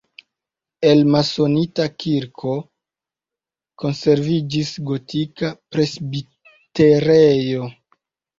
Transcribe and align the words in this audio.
El 0.91 1.01
masonita 1.15 1.83
kirko 2.03 2.53
konserviĝis 3.83 4.73
gotika 4.89 5.53
presbiterejo. 5.77 7.71